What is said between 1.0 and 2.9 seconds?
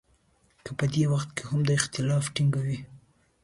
وخت کې هم دا اختلاف ټینګوي.